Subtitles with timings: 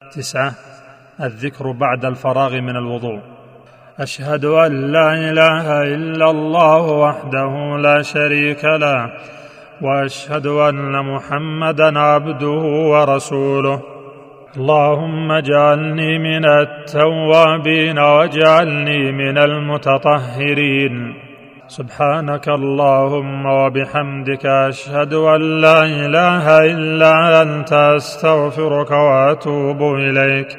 [0.00, 0.52] تسعة
[1.20, 3.20] الذكر بعد الفراغ من الوضوء.
[3.98, 9.12] أشهد أن لا إله إلا الله وحده لا شريك له
[9.82, 12.62] وأشهد أن محمدا عبده
[12.92, 13.82] ورسوله.
[14.56, 21.25] اللهم اجعلني من التوابين واجعلني من المتطهرين.
[21.68, 30.58] سبحانك اللهم وبحمدك أشهد أن لا إله إلا أنت أستغفرك وأتوب إليك